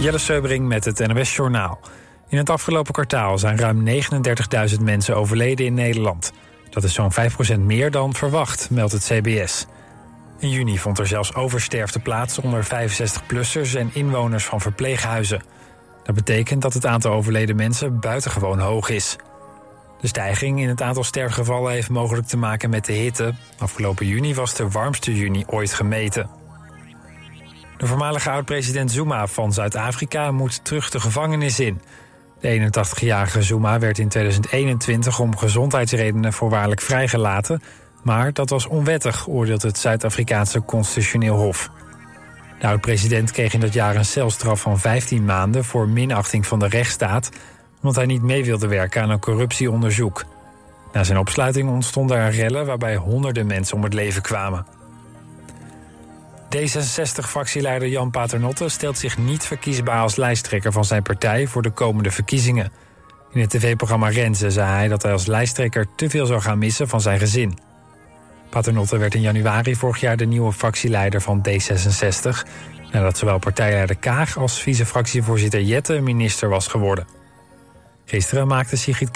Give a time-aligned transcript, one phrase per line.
[0.00, 1.80] Jelle Seubering met het NOS Journaal.
[2.28, 6.32] In het afgelopen kwartaal zijn ruim 39.000 mensen overleden in Nederland.
[6.70, 7.12] Dat is zo'n
[7.56, 9.66] 5% meer dan verwacht, meldt het CBS.
[10.38, 15.42] In juni vond er zelfs oversterfte plaats onder 65-plussers en inwoners van verpleeghuizen.
[16.04, 19.16] Dat betekent dat het aantal overleden mensen buitengewoon hoog is.
[20.00, 23.34] De stijging in het aantal sterfgevallen heeft mogelijk te maken met de hitte.
[23.58, 26.30] Afgelopen juni was de warmste juni ooit gemeten.
[27.78, 31.80] De voormalige oud-president Zuma van Zuid-Afrika moet terug de gevangenis in.
[32.40, 37.62] De 81-jarige Zuma werd in 2021 om gezondheidsredenen voorwaardelijk vrijgelaten...
[38.02, 41.70] maar dat was onwettig, oordeelt het Zuid-Afrikaanse Constitutioneel Hof.
[42.60, 45.64] De oud-president kreeg in dat jaar een celstraf van 15 maanden...
[45.64, 47.30] voor minachting van de rechtsstaat,
[47.76, 50.24] omdat hij niet mee wilde werken aan een corruptieonderzoek.
[50.92, 54.77] Na zijn opsluiting ontstonden er rellen waarbij honderden mensen om het leven kwamen.
[56.56, 62.10] D66-fractieleider Jan Paternotte stelt zich niet verkiesbaar als lijsttrekker van zijn partij voor de komende
[62.10, 62.72] verkiezingen.
[63.32, 66.88] In het tv-programma Renze zei hij dat hij als lijsttrekker te veel zou gaan missen
[66.88, 67.58] van zijn gezin.
[68.50, 72.48] Paternotte werd in januari vorig jaar de nieuwe fractieleider van D66,
[72.92, 77.06] nadat zowel partijleider Kaag als vice-fractievoorzitter Jette minister was geworden.
[78.04, 79.10] Gisteren maakte Sigrid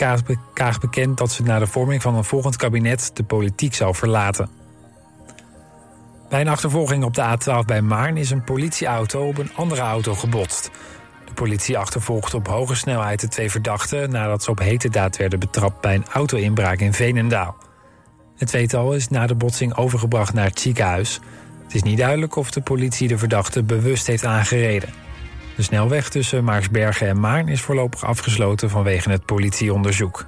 [0.55, 4.62] Kaag bekend dat ze na de vorming van een volgend kabinet de politiek zou verlaten.
[6.33, 10.15] Bij een achtervolging op de A12 bij Maarn is een politieauto op een andere auto
[10.15, 10.71] gebotst.
[11.25, 15.39] De politie achtervolgde op hoge snelheid de twee verdachten nadat ze op hete daad werden
[15.39, 17.57] betrapt bij een auto-inbraak in Veenendaal.
[18.37, 21.21] Het tweetal is na de botsing overgebracht naar het ziekenhuis.
[21.63, 24.95] Het is niet duidelijk of de politie de verdachte bewust heeft aangereden.
[25.57, 30.27] De snelweg tussen Maarsbergen en Maarn is voorlopig afgesloten vanwege het politieonderzoek.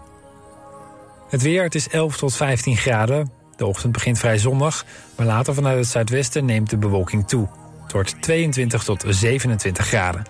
[1.28, 3.43] Het weer, het is 11 tot 15 graden.
[3.56, 4.84] De ochtend begint vrij zonnig,
[5.16, 7.48] maar later vanuit het zuidwesten neemt de bewolking toe.
[7.82, 10.22] Het wordt 22 tot 27 graden.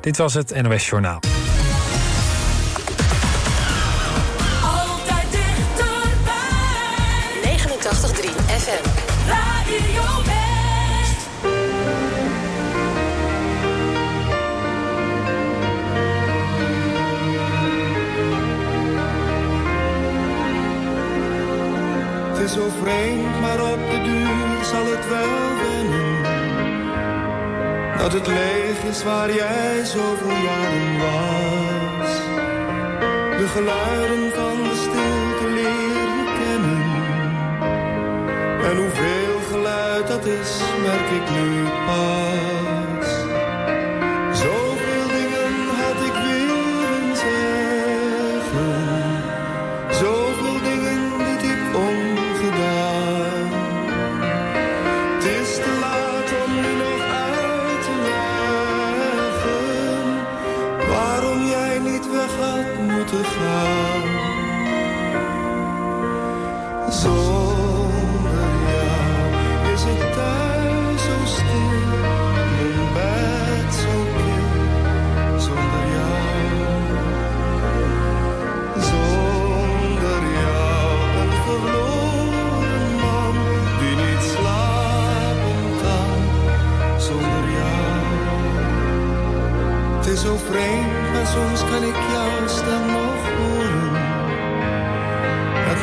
[0.00, 1.37] Dit was het NOS Journaal.
[33.58, 36.82] Geluiden van de stilte leer je kennen.
[38.70, 42.17] En hoeveel geluid dat is, merk ik nu pas.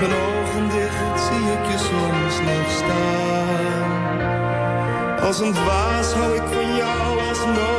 [0.02, 3.90] Met mijn dicht zie ik je soms nog staan.
[5.20, 7.75] Als een dwaas hou ik van jou als nooit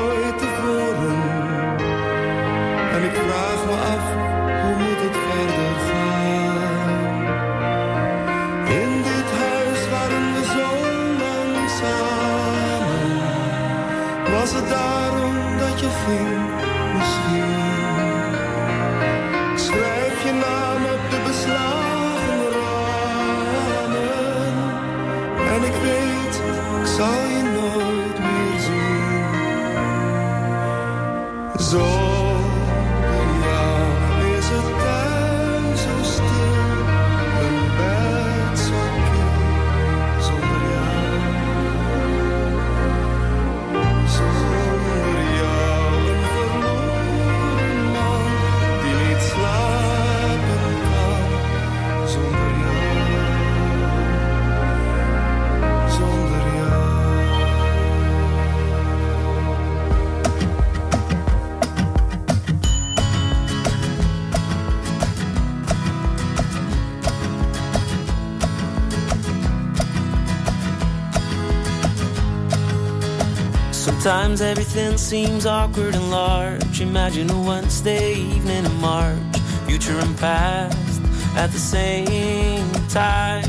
[74.36, 76.82] Sometimes everything seems awkward and large.
[76.82, 81.00] Imagine a Wednesday evening in March, future and past
[81.38, 83.48] at the same time.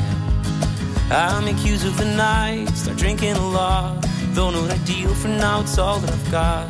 [1.12, 4.02] I make use of the night, start drinking a lot.
[4.34, 6.66] Don't know what I deal for now, it's all that I've got.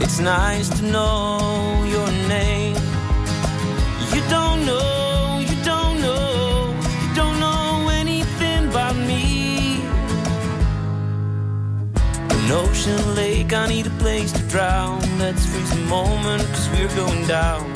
[0.00, 2.76] It's nice to know your name.
[4.14, 4.97] You don't know,
[12.48, 15.02] An ocean lake, I need a place to drown.
[15.18, 17.70] Let's freeze a moment, cause we're going down.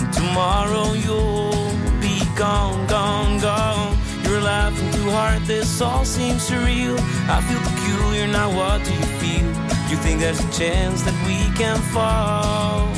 [0.00, 1.70] And tomorrow you'll
[2.00, 3.98] be gone, gone, gone.
[4.22, 6.98] You're laughing too hard, this all seems surreal.
[7.28, 9.46] I feel peculiar, now what do you feel?
[9.90, 12.88] You think there's a chance that we can fall?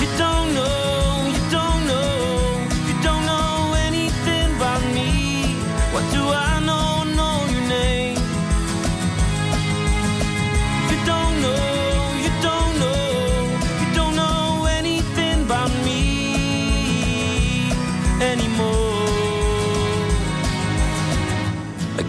[0.00, 5.54] You don't know, you don't know, you don't know anything about me.
[5.94, 6.23] What do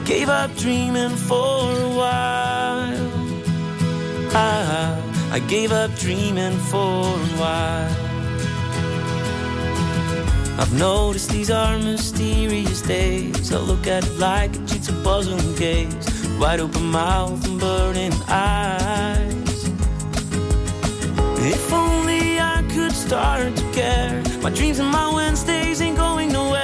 [0.06, 2.94] gave up dreaming for a while.
[4.36, 7.96] I, I gave up dreaming for a while.
[10.60, 13.52] I've noticed these are mysterious days.
[13.52, 16.28] I look at it like a jigsaw puzzle and gaze.
[16.40, 19.70] Wide open mouth and burning eyes.
[21.40, 24.22] If only I could start to care.
[24.44, 26.55] My dreams and my Wednesdays ain't going nowhere.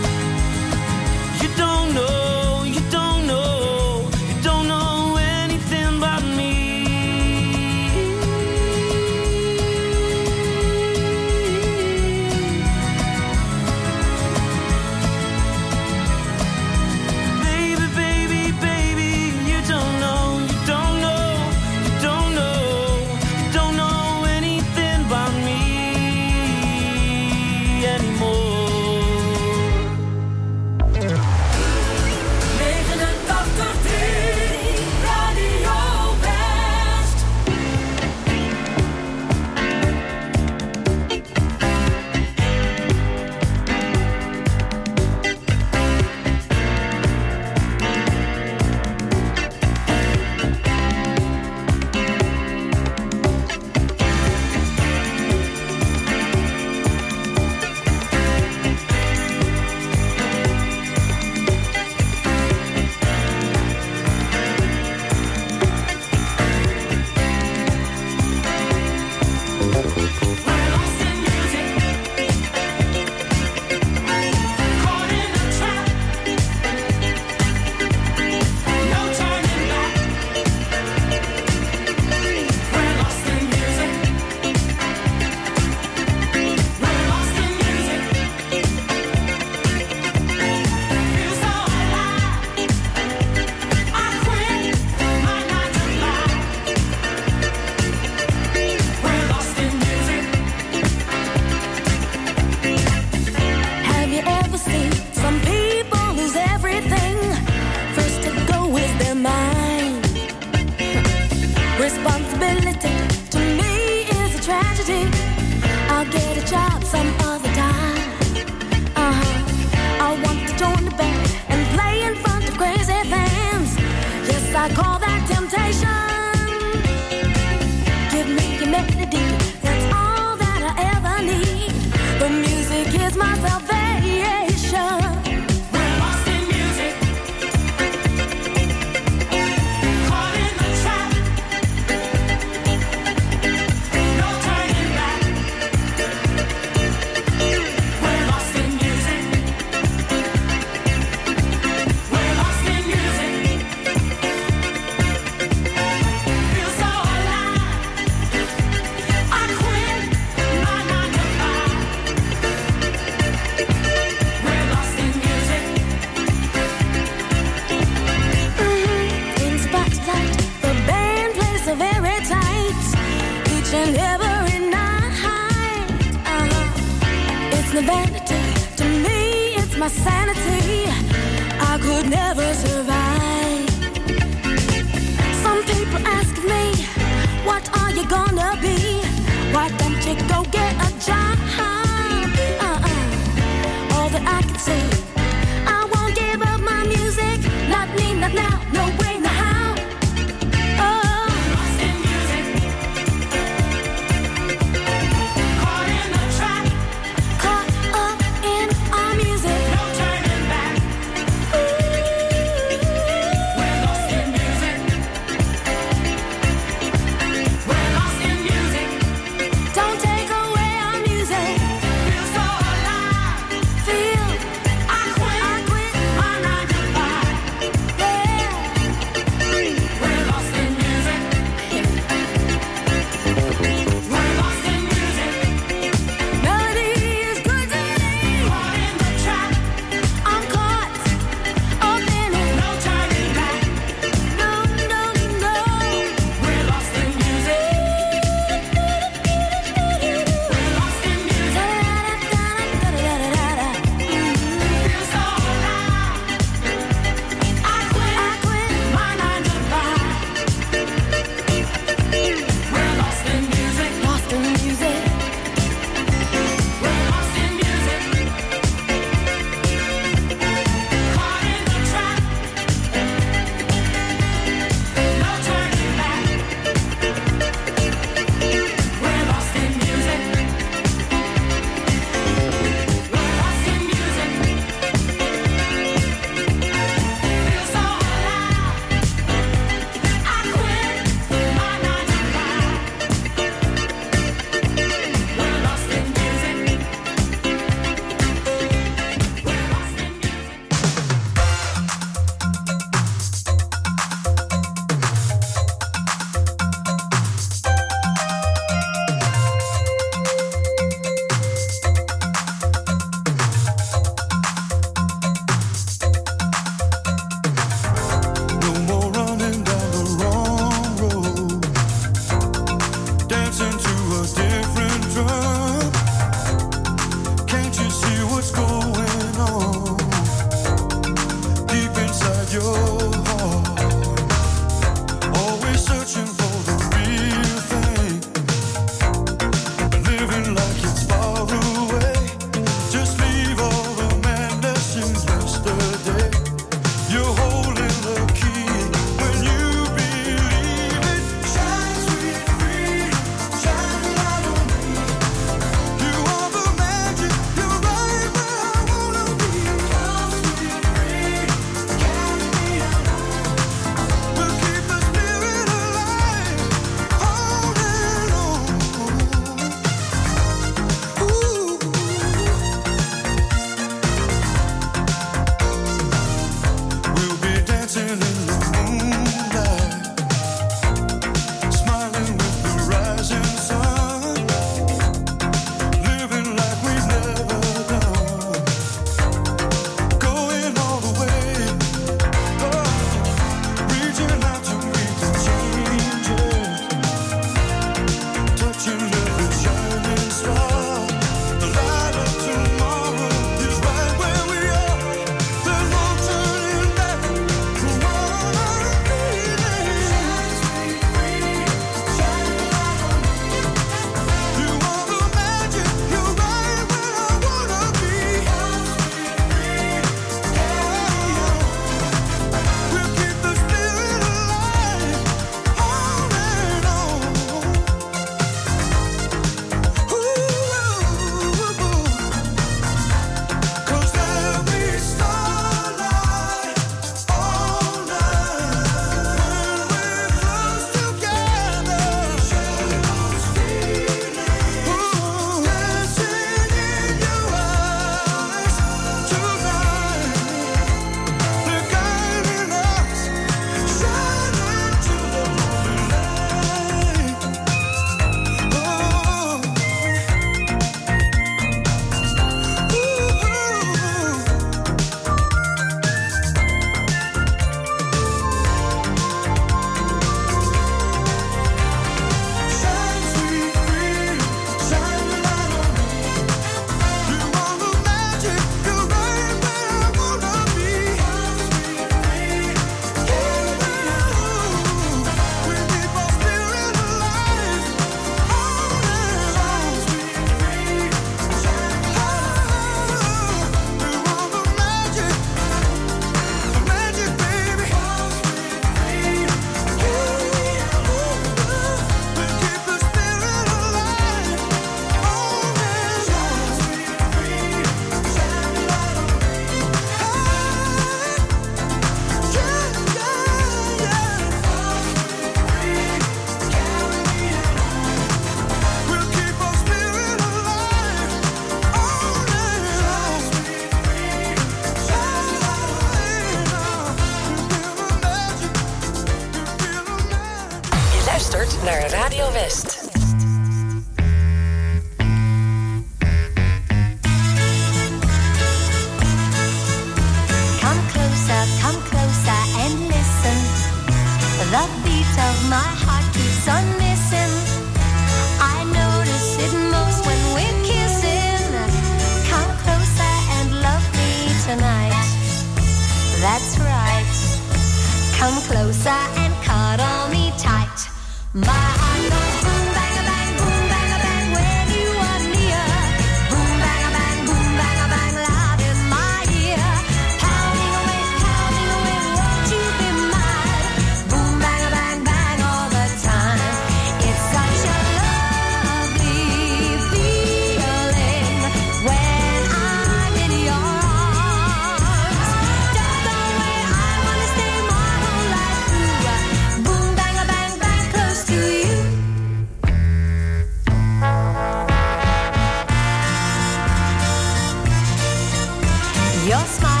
[599.47, 600.00] Your smile.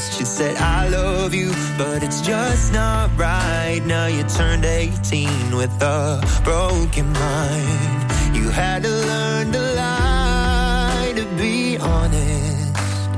[0.00, 3.82] She You said, I love you, but it's just not right.
[3.84, 8.10] Now you turned 18 with a broken mind.
[8.34, 13.10] You had to learn to lie to be honest.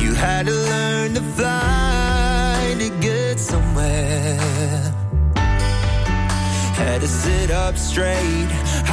[0.00, 4.38] You had to learn to fly to get somewhere.
[6.76, 8.63] Had to sit up straight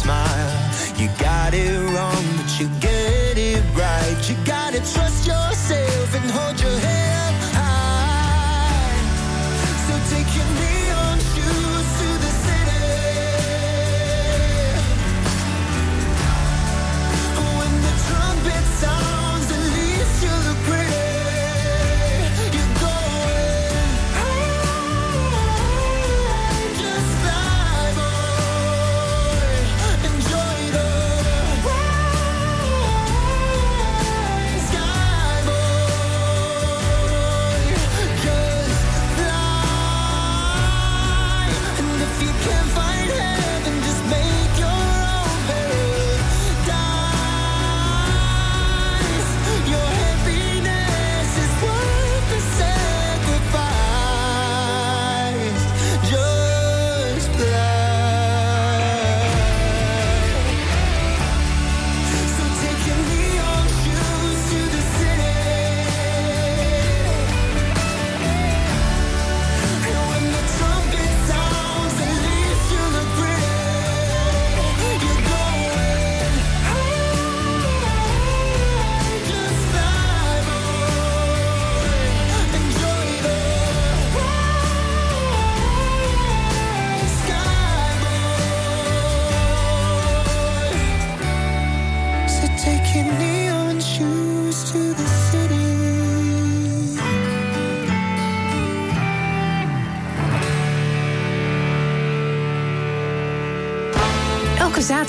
[0.00, 0.52] smile.
[0.96, 4.18] You got it wrong, but you get it right.
[4.28, 4.59] You got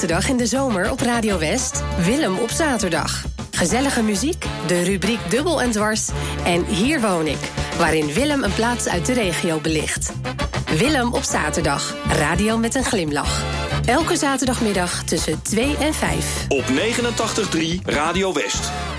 [0.02, 1.84] zaterdag in de zomer op Radio West.
[2.06, 3.26] Willem op zaterdag.
[3.52, 6.10] Gezellige muziek, de rubriek Dubbel en Dwars
[6.46, 10.14] en Hier woon ik, waarin Willem een plaats uit de regio belicht.
[10.78, 13.44] Willem op zaterdag, radio met een glimlach.
[13.86, 16.46] Elke zaterdagmiddag tussen 2 en 5.
[16.48, 18.91] Op 89.3 Radio West.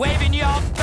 [0.00, 0.79] waving your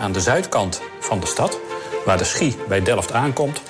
[0.00, 1.58] aan de zuidkant van de stad,
[2.04, 3.60] waar de Schie bij Delft aankomt,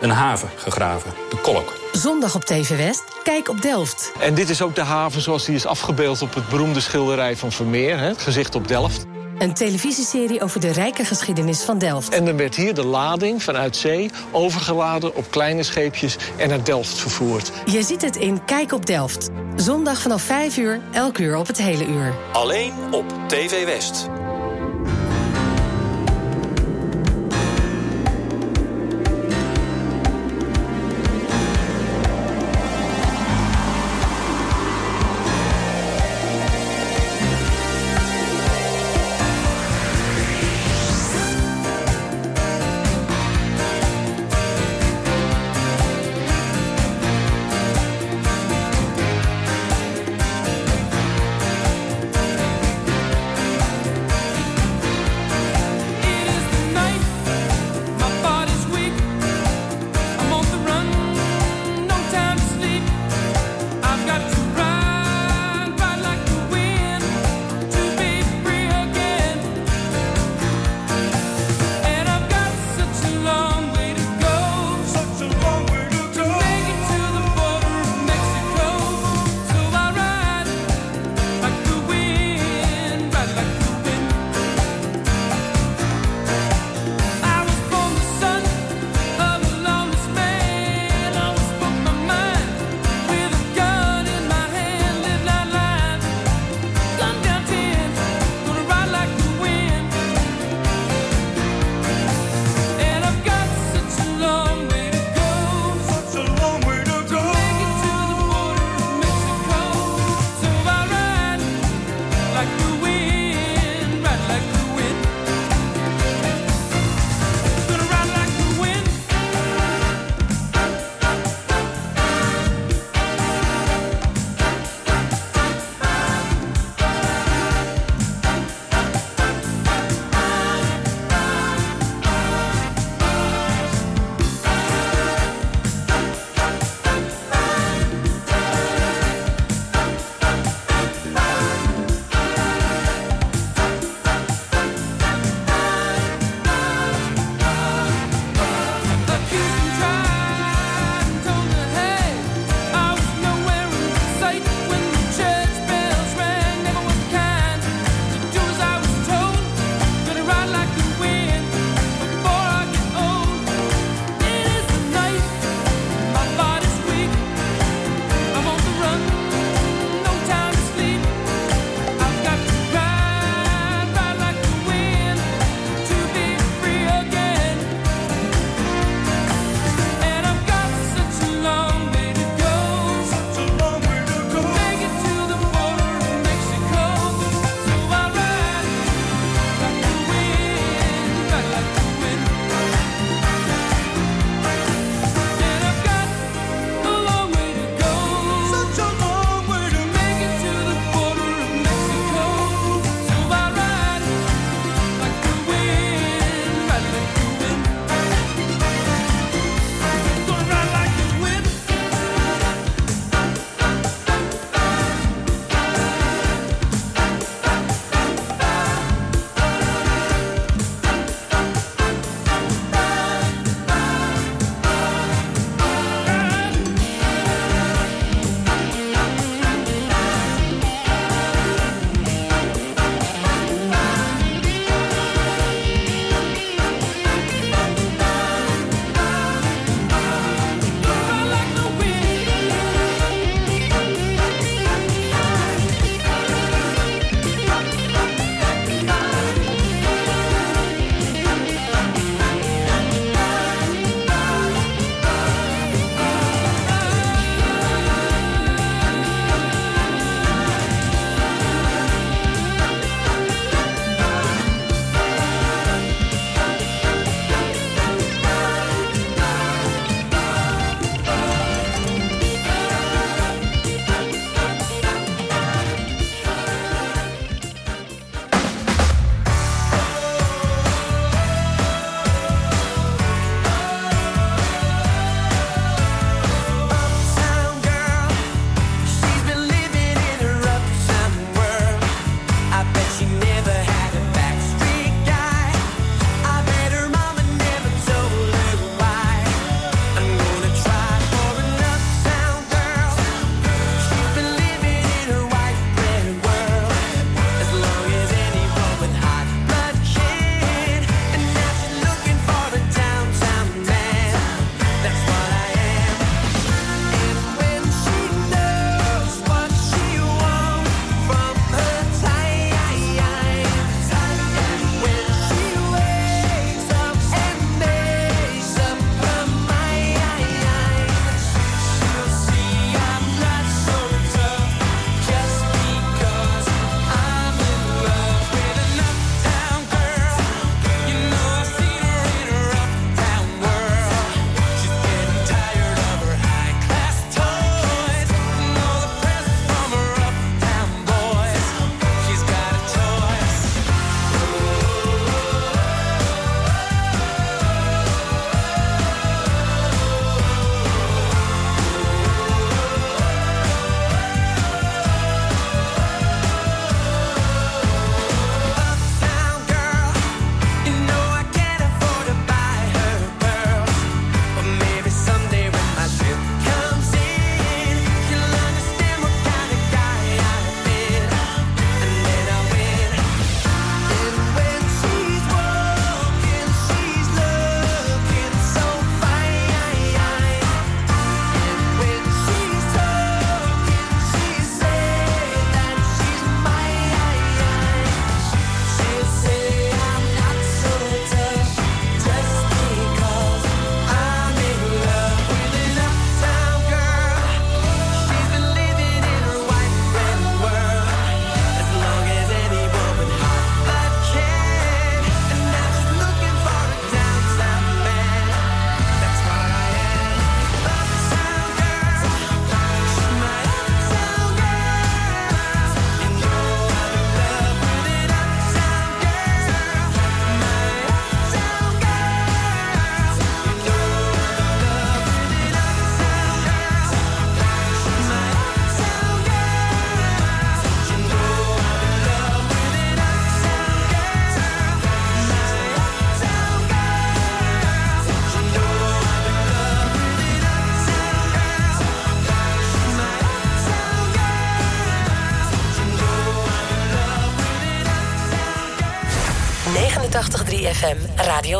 [0.00, 1.72] een haven gegraven, de Kolk.
[1.92, 4.12] Zondag op TV West, kijk op Delft.
[4.20, 7.52] En dit is ook de haven zoals die is afgebeeld op het beroemde schilderij van
[7.52, 9.06] Vermeer, het gezicht op Delft.
[9.38, 12.14] Een televisieserie over de rijke geschiedenis van Delft.
[12.14, 16.98] En dan werd hier de lading vanuit zee overgeladen op kleine scheepjes en naar Delft
[16.98, 17.50] vervoerd.
[17.64, 19.28] Je ziet het in Kijk op Delft.
[19.56, 22.14] Zondag vanaf 5 uur, elk uur op het hele uur.
[22.32, 24.17] Alleen op TV West.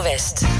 [0.03, 0.58] West.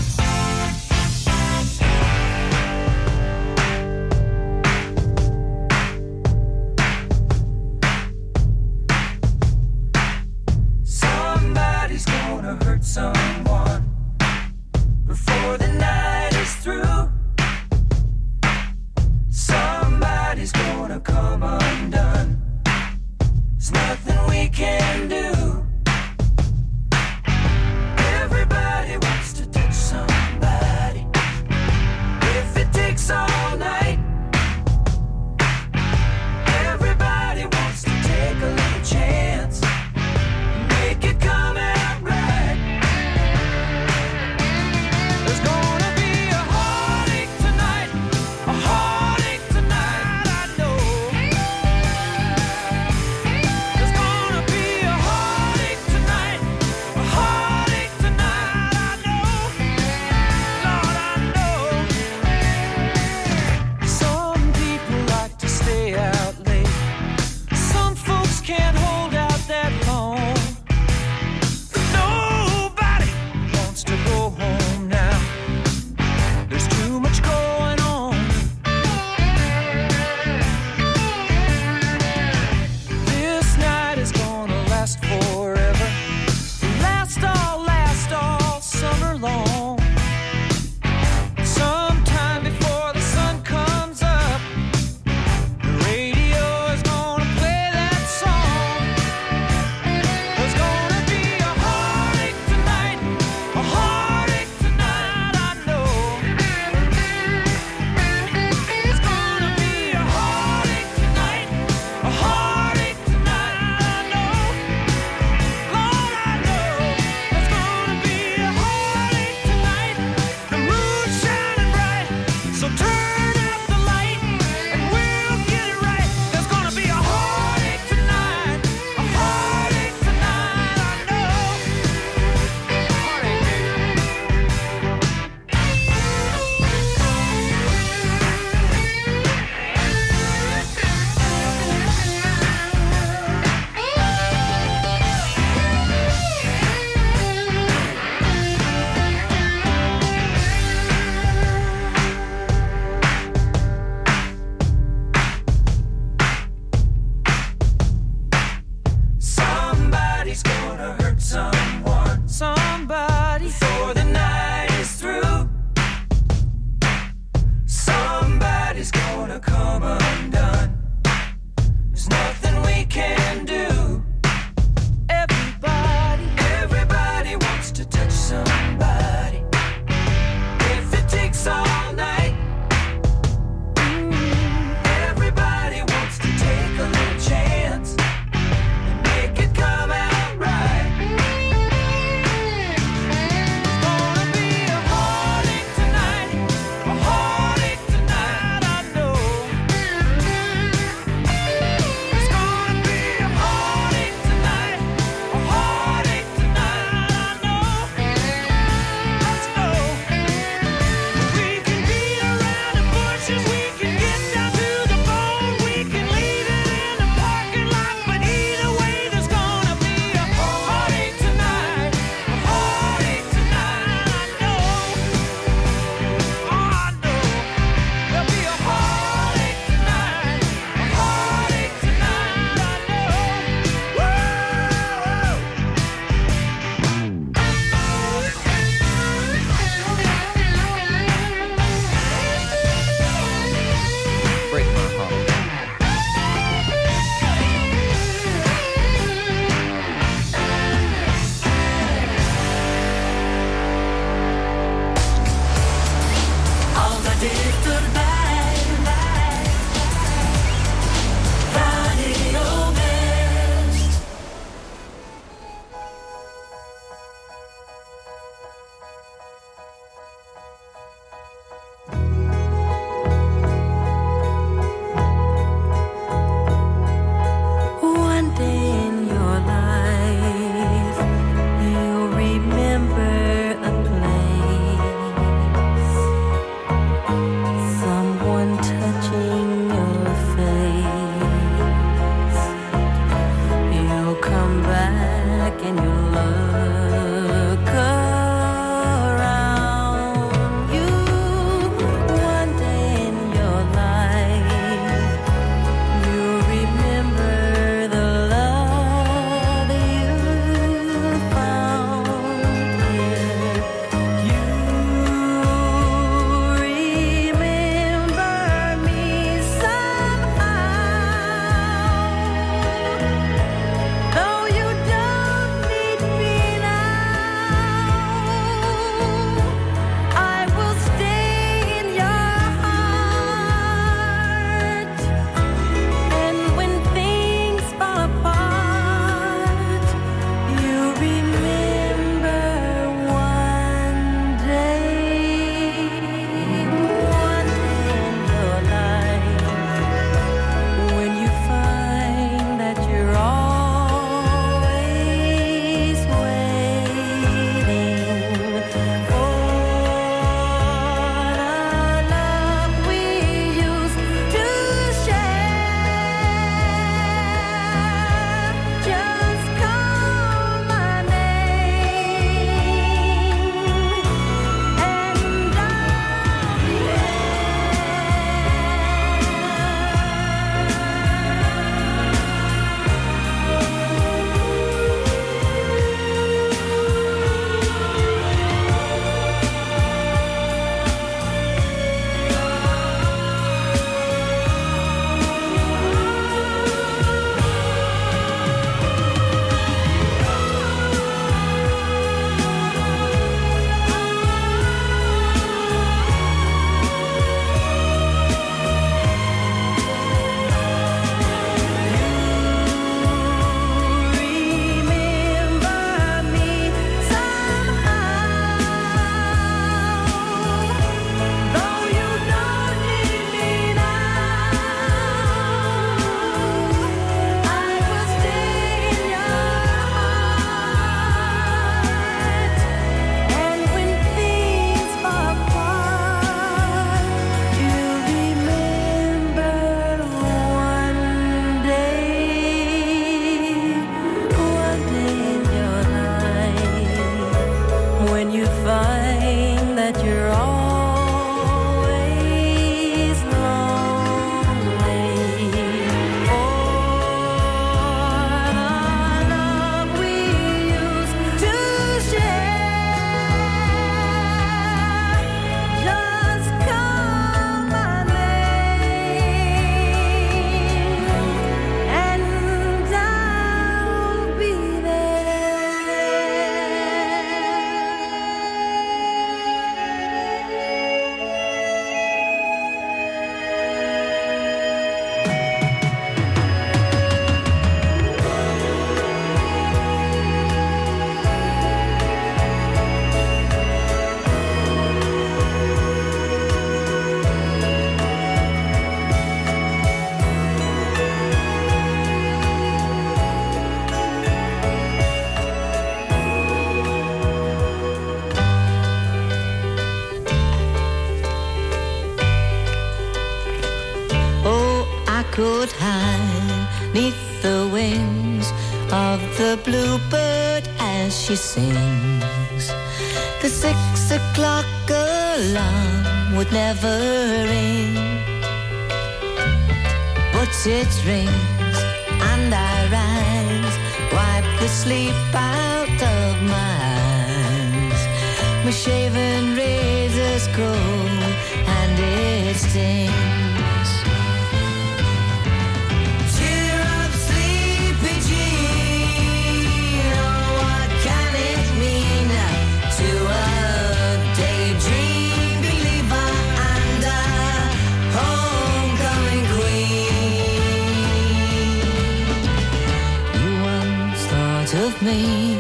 [565.03, 565.57] me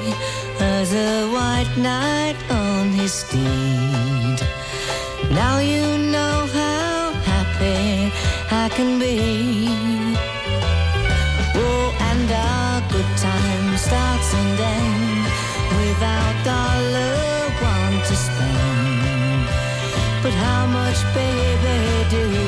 [0.61, 4.39] as a white knight on his steed.
[5.31, 8.13] Now you know how happy
[8.51, 9.69] I can be.
[11.55, 15.31] Oh, and our good time starts and ends
[15.79, 17.17] without dollar
[17.63, 19.47] one to spend.
[20.23, 21.79] But how much, baby,
[22.11, 22.48] do